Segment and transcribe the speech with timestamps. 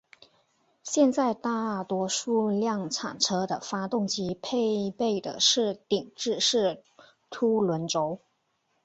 [0.81, 6.83] 现在大多数量产车的发动机配备的是顶置式
[7.29, 8.19] 凸轮轴。